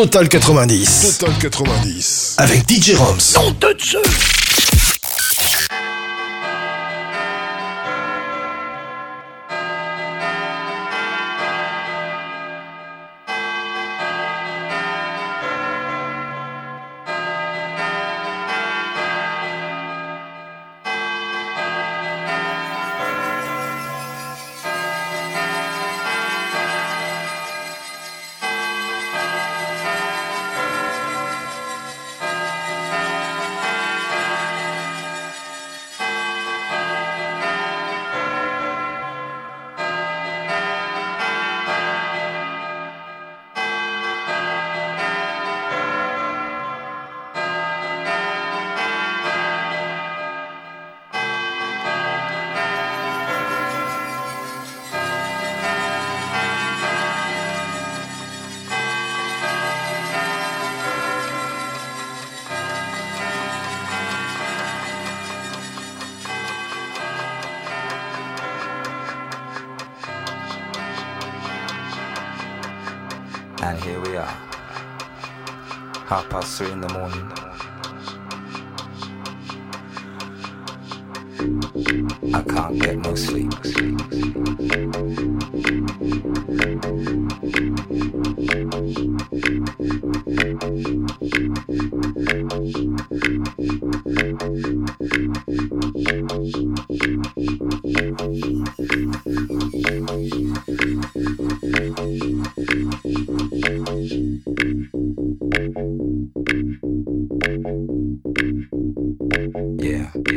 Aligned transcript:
Total 0.00 0.30
90. 0.30 1.18
Total 1.18 1.38
90. 1.38 2.36
Avec 2.38 2.66
DJ 2.66 2.94
Roms. 2.94 3.18
Non 3.36 3.50
de 3.50 3.74
Dieu 3.74 4.00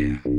yeah. 0.04 0.33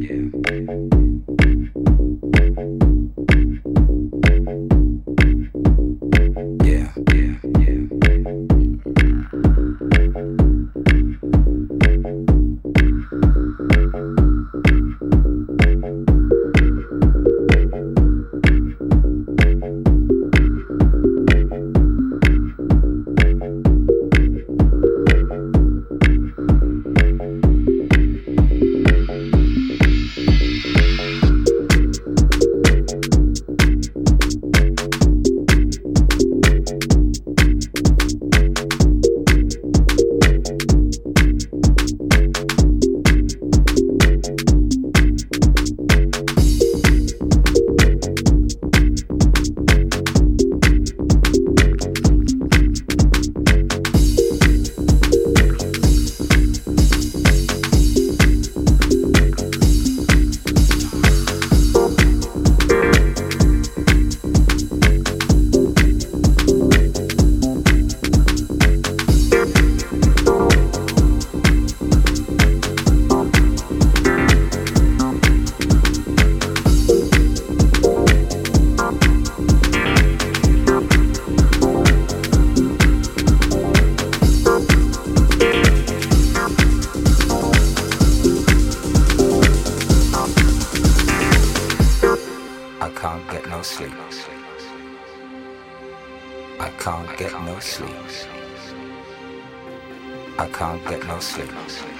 no 101.54 101.68
sleep. 101.68 101.94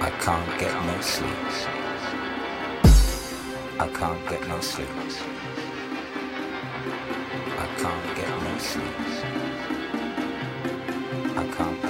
I 0.00 0.10
can't 0.24 0.58
get 0.58 0.74
no 0.86 1.00
sleep. 1.00 1.30
I 3.78 3.88
can't 3.88 4.28
get 4.28 4.48
no 4.48 4.60
sleep. 4.60 4.88
I 7.58 7.66
can't 7.80 8.16
get 8.16 8.42
no 8.42 8.58
sleep. 8.58 8.98
I 11.36 11.46
can't. 11.56 11.87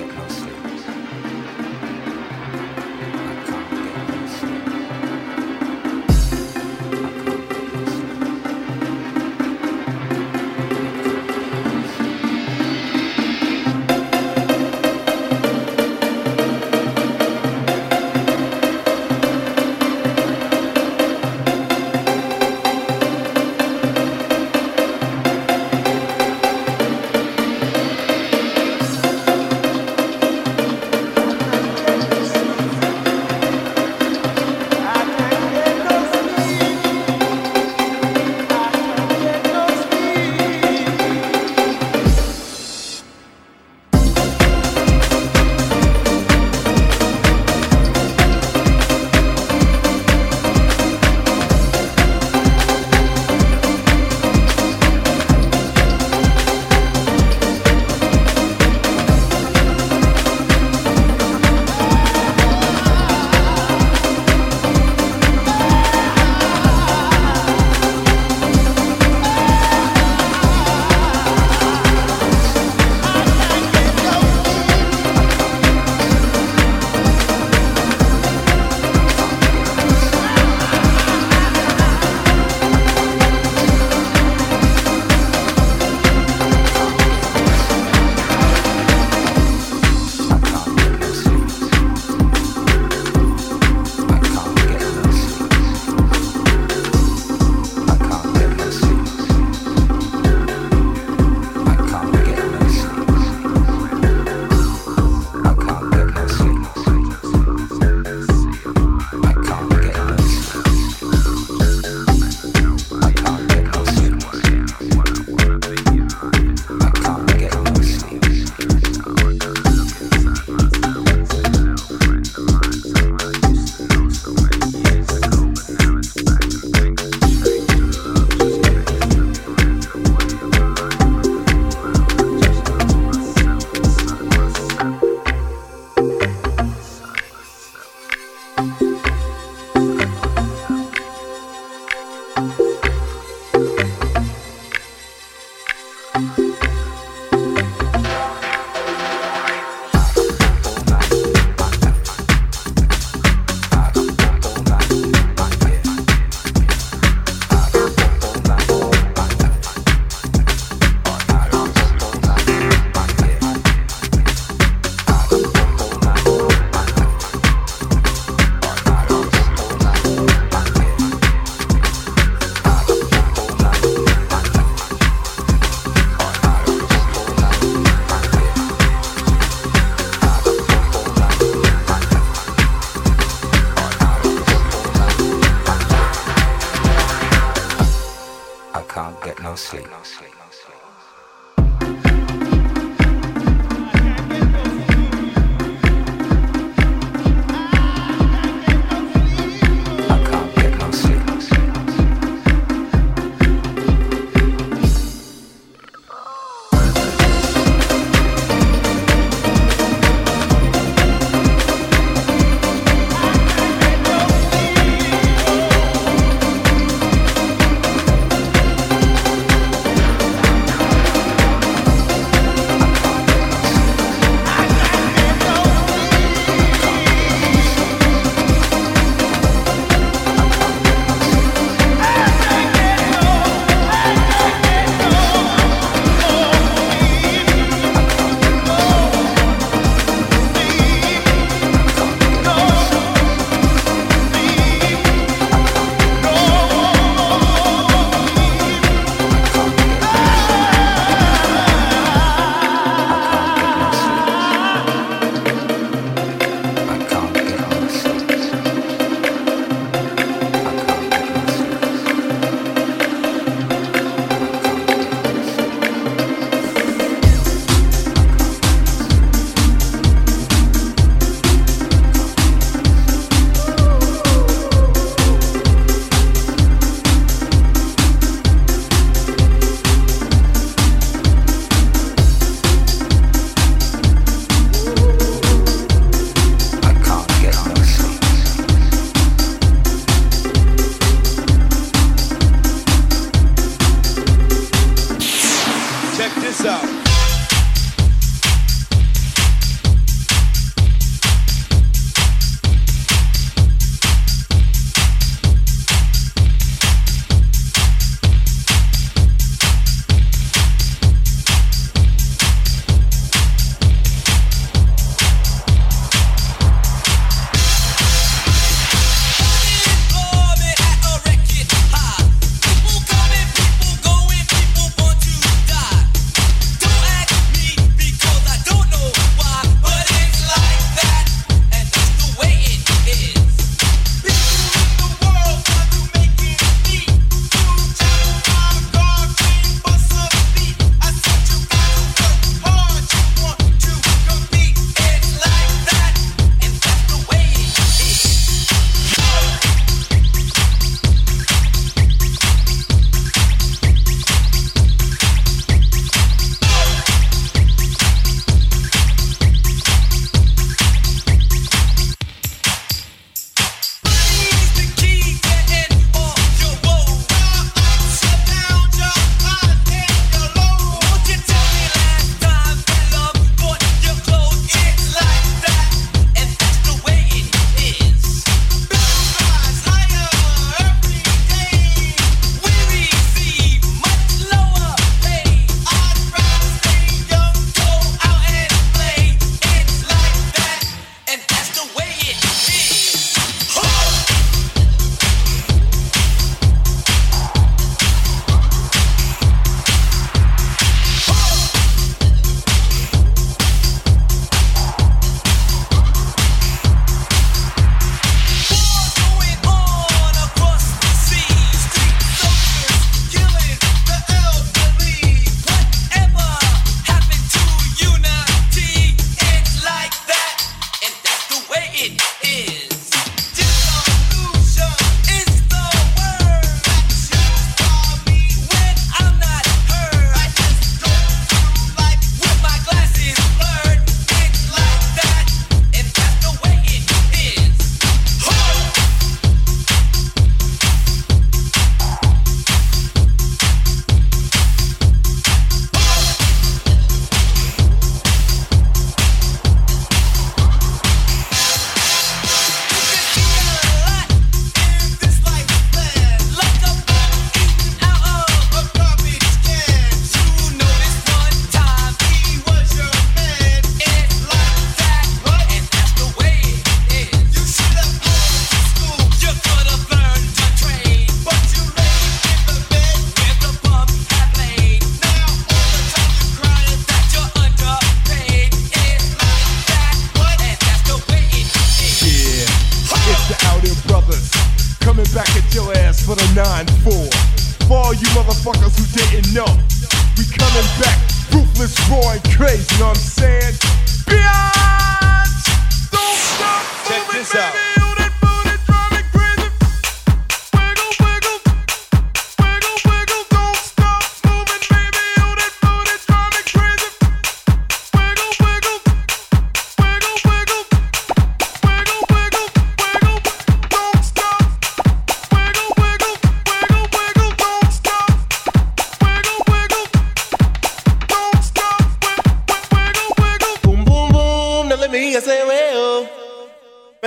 diga 525.18 525.38
ese 525.38 525.64
weo. 525.64 526.28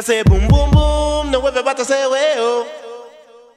say, 0.01 0.23
boom 0.23 0.47
boom 0.47 0.71
boom, 0.71 1.31
no 1.31 1.41
vuelve 1.41 1.63
bata 1.63 1.81
ese 1.83 2.07
weo. 2.07 2.65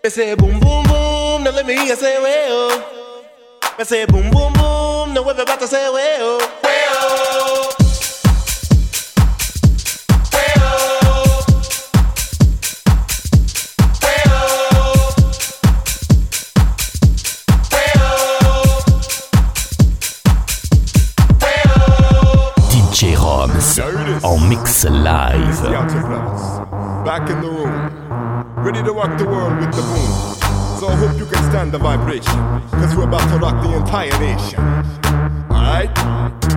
say, 0.08 0.34
boom 0.34 0.58
boom 0.60 0.84
boom, 0.84 1.44
no 1.44 1.50
le 1.50 1.62
me 1.64 1.74
diga 1.74 1.94
ese 1.94 2.18
weo. 2.18 2.82
say, 3.84 4.06
boom 4.06 4.30
boom 4.30 4.52
boom, 4.52 5.14
no 5.14 5.22
vuelve 5.22 5.44
bata 5.44 5.64
ese 5.64 5.88
weo. 5.90 6.63
Mix 23.64 23.78
en 24.22 24.48
mix 24.48 24.84
live. 24.84 25.62
Back 27.02 27.30
in 27.30 27.40
the 27.40 27.48
room, 27.48 27.88
ready 28.62 28.82
to 28.82 28.92
rock 28.92 29.16
the 29.16 29.24
world 29.24 29.58
with 29.58 29.72
the 29.74 29.80
boom. 29.80 30.12
So 30.78 30.88
I 30.88 30.96
hope 30.96 31.18
you 31.18 31.24
can 31.24 31.42
stand 31.50 31.72
the 31.72 31.78
vibration, 31.78 32.38
cause 32.70 32.94
we're 32.94 33.04
about 33.04 33.26
to 33.30 33.38
rock 33.38 33.62
the 33.62 33.74
entire 33.74 34.12
nation. 34.20 34.60
Alright? 35.50 35.88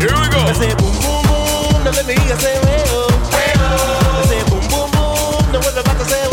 Here 0.02 0.20
we 0.20 0.28
go. 0.28 0.40
I 0.44 0.52
say 0.52 0.76
boom 0.76 0.92
boom 1.00 1.24
boom, 1.32 1.84
now 1.86 1.92
let 1.92 2.06
me 2.06 2.14
hear 2.14 2.36
say 2.36 2.60
hey 2.68 2.84
oh. 2.88 3.08
I 3.32 4.24
say 4.28 4.44
boom 4.50 4.68
boom 4.68 4.92
boom, 4.92 5.52
now 5.54 5.60
what 5.64 5.78
about 5.80 5.98
to 5.98 6.06
say 6.06 6.27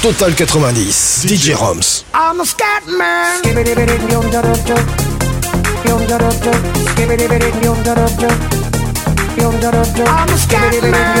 Total 0.00 0.32
90, 0.32 1.28
DJ 1.28 1.52
Roms. 1.60 2.04
I'm 2.14 2.40
a 2.40 2.46
scat 2.46 2.86
man. 2.86 3.42
I'm 10.06 10.28
a 10.30 10.38
scat 10.38 10.82
man. 10.82 11.20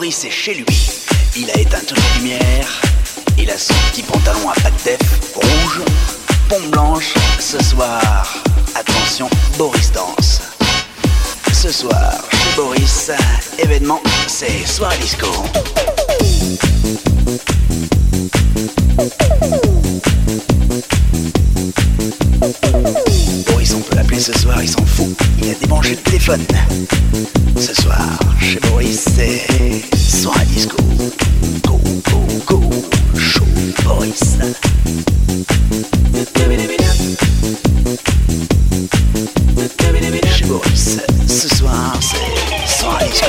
Boris 0.00 0.24
est 0.24 0.30
chez 0.30 0.54
lui. 0.54 0.90
Il 1.36 1.50
a 1.50 1.58
éteint 1.58 1.82
toutes 1.86 1.98
les 1.98 2.20
lumières. 2.20 2.80
Il 3.36 3.50
a 3.50 3.58
son 3.58 3.74
petit 3.90 4.02
pantalon 4.02 4.48
à 4.48 4.54
pattes 4.54 4.82
def 4.82 4.98
rouge, 5.34 5.82
pompe 6.48 6.70
blanche. 6.70 7.12
Ce 7.38 7.62
soir, 7.62 8.26
attention, 8.74 9.28
Boris 9.58 9.92
danse. 9.92 10.40
Ce 11.52 11.70
soir, 11.70 12.14
chez 12.32 12.56
Boris, 12.56 13.10
événement, 13.58 14.00
c'est 14.26 14.66
soirée 14.66 14.96
disco. 14.96 15.26
Ce 24.32 24.40
soir, 24.40 24.62
il 24.62 24.68
s'en 24.68 24.84
fout. 24.84 25.16
Il 25.42 25.50
a 25.50 25.54
débranché 25.54 25.90
le 25.90 25.96
téléphone. 25.96 26.44
Ce 27.58 27.74
soir, 27.74 28.18
chez 28.40 28.60
Boris, 28.60 29.08
c'est 29.16 29.96
soirée 29.96 30.44
disco. 30.46 30.76
Go, 31.66 31.80
go, 32.10 32.26
go, 32.46 32.60
chaud, 33.18 33.44
Boris. 33.84 34.38
Chez 40.36 40.44
Boris, 40.46 40.98
ce 41.26 41.48
soir, 41.56 41.98
c'est 42.00 42.78
soirée 42.78 43.08
disco. 43.10 43.26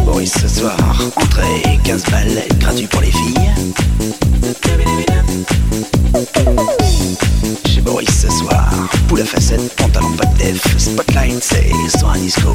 Chez 0.00 0.06
Boris 0.06 0.32
ce 0.32 0.48
soir, 0.48 0.76
entrée 1.16 1.78
15 1.84 2.04
balles, 2.10 2.42
gratuit 2.58 2.86
pour 2.86 3.02
les 3.02 3.10
filles. 3.10 3.50
Chez 7.66 7.80
Boris 7.82 8.08
ce 8.08 8.30
soir, 8.30 8.70
poule 9.08 9.20
à 9.20 9.24
facettes, 9.26 9.76
pantalon 9.76 10.12
pas 10.12 10.24
de 10.24 10.38
def, 10.38 10.78
spotlight, 10.78 11.42
c'est 11.42 11.98
soir 11.98 12.14
disco. 12.14 12.48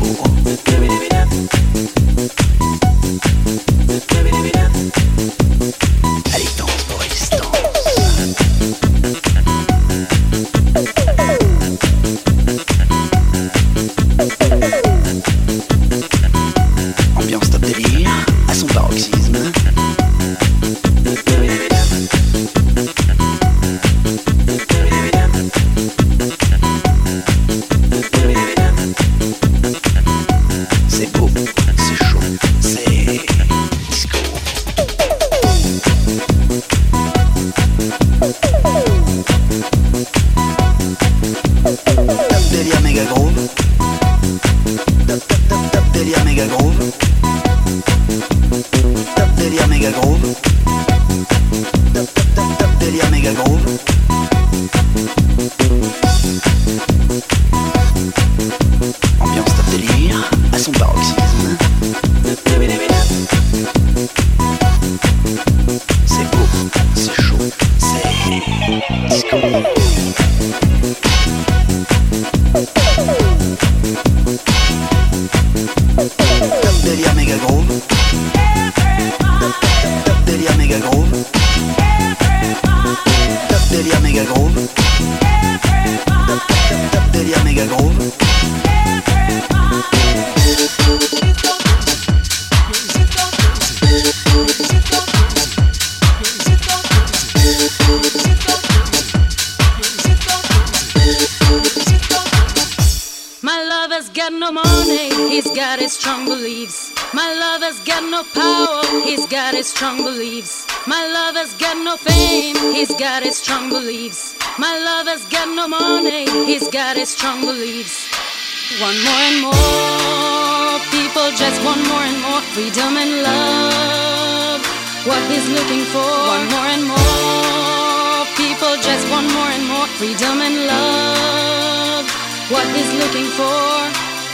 Freedom 129.97 130.41
and 130.41 130.67
love. 130.67 132.05
What 132.51 132.67
is 132.75 132.89
looking 133.01 133.25
for, 133.39 133.65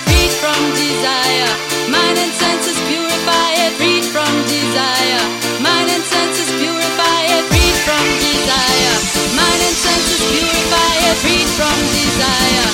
freed 0.06 0.34
from 0.42 0.60
desire, 0.76 1.52
mind 1.90 2.18
and 2.18 2.32
senses 2.34 2.78
purify 2.90 3.50
it, 3.66 3.72
freed 3.80 4.06
from 4.06 4.32
desire, 4.52 5.24
mind 5.64 5.90
and 5.90 6.04
senses 6.04 6.50
purify 6.60 7.22
it, 7.36 7.44
freed 7.52 7.78
from 7.88 8.04
desire, 8.20 8.96
mind 9.38 9.62
and 9.68 9.76
senses 9.86 10.22
purify 10.32 10.94
it, 11.08 11.16
freed 11.24 11.50
from 11.58 11.78
desire. 11.96 12.68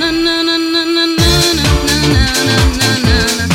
Na 0.00 0.10
na 0.10 0.42
na 0.42 0.56
na 0.58 0.82
na 0.84 1.04
na 1.06 1.06
na 1.06 1.68
na 2.12 2.26
na 2.48 2.56
na 2.80 2.90
na 3.06 3.53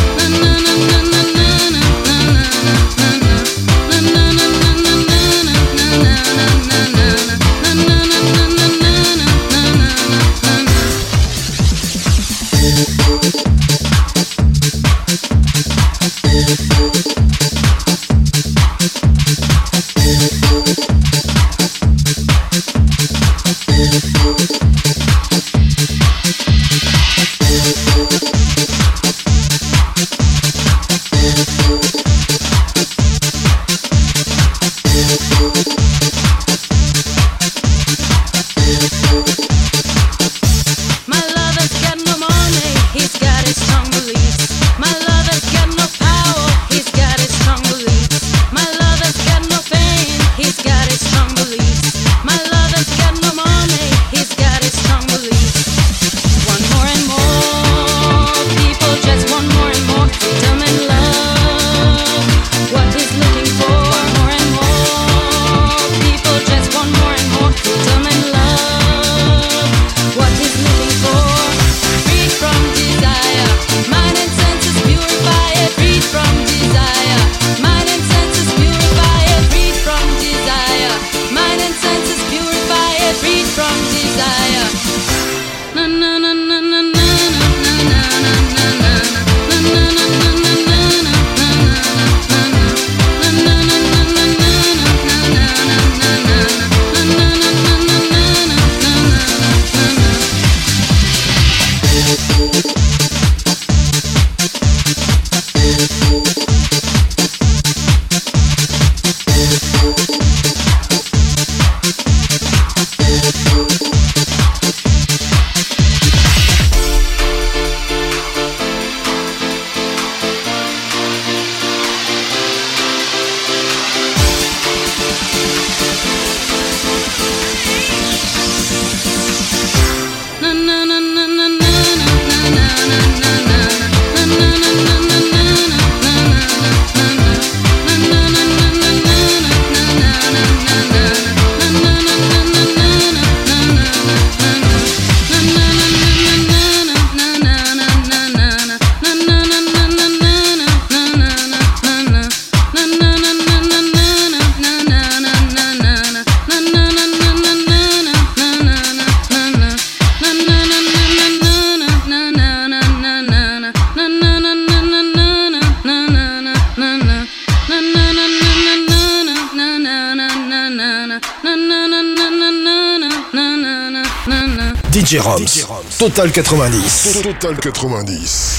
Total 176.19 176.57
90. 176.57 177.61
Total 177.61 177.89
90. 177.89 178.58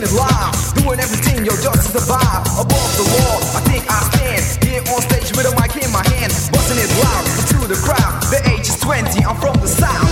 living 0.00 0.08
is 0.08 0.18
live, 0.18 0.74
doing 0.74 1.00
everything 1.00 1.44
yo 1.44 1.52
just 1.56 1.92
to 1.92 1.98
survive. 1.98 2.46
Above 2.58 2.90
the 2.96 3.04
law, 3.04 3.36
I 3.56 3.60
think 3.68 3.84
I 3.88 4.00
stand 4.10 4.64
here 4.64 4.82
on 4.94 5.02
stage 5.02 5.30
with 5.36 5.46
a 5.46 5.54
mic 5.60 5.76
in 5.82 5.90
my 5.92 6.06
hand, 6.14 6.32
busting 6.52 6.78
it 6.78 6.90
loud 7.02 7.24
to 7.48 7.68
the 7.68 7.78
crowd. 7.84 8.22
The 8.30 8.40
age 8.50 8.68
is 8.68 8.78
20, 8.80 9.24
I'm 9.24 9.36
from 9.36 9.54
the 9.60 9.68
south. 9.68 10.09